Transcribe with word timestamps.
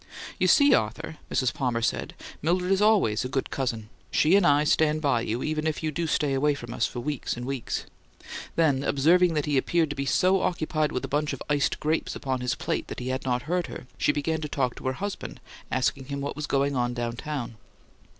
"You 0.39 0.47
see, 0.47 0.73
Arthur," 0.73 1.17
Mrs. 1.29 1.53
Palmer 1.53 1.83
said, 1.83 2.15
"Mildred 2.41 2.71
is 2.71 2.81
always 2.81 3.23
a 3.23 3.29
good 3.29 3.51
cousin. 3.51 3.87
She 4.09 4.35
and 4.35 4.47
I 4.47 4.63
stand 4.63 4.99
by 4.99 5.21
you, 5.21 5.43
even 5.43 5.67
if 5.67 5.83
you 5.83 5.91
do 5.91 6.07
stay 6.07 6.33
away 6.33 6.55
from 6.55 6.73
us 6.73 6.87
for 6.87 6.99
weeks 7.01 7.37
and 7.37 7.45
weeks." 7.45 7.85
Then, 8.55 8.83
observing 8.83 9.35
that 9.35 9.45
he 9.45 9.59
appeared 9.59 9.91
to 9.91 9.95
be 9.95 10.07
so 10.07 10.41
occupied 10.41 10.91
with 10.91 11.05
a 11.05 11.07
bunch 11.07 11.33
of 11.33 11.43
iced 11.51 11.79
grapes 11.79 12.15
upon 12.15 12.41
his 12.41 12.55
plate 12.55 12.87
that 12.87 12.99
he 12.99 13.09
had 13.09 13.23
not 13.25 13.43
heard 13.43 13.67
her, 13.67 13.85
she 13.99 14.11
began 14.11 14.41
to 14.41 14.49
talk 14.49 14.73
to 14.77 14.87
her 14.87 14.93
husband, 14.93 15.39
asking 15.71 16.05
him 16.05 16.19
what 16.19 16.35
was 16.35 16.47
"going 16.47 16.75
on 16.75 16.95
down 16.95 17.15
town." 17.15 17.57